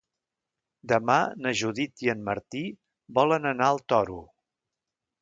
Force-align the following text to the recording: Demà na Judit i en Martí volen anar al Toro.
Demà 0.91 1.17
na 1.43 1.53
Judit 1.61 2.03
i 2.07 2.11
en 2.15 2.25
Martí 2.31 2.65
volen 3.21 3.49
anar 3.55 3.71
al 3.75 3.85
Toro. 3.95 4.21